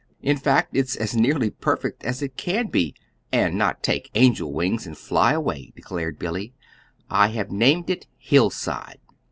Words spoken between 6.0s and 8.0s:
Billy. "I have named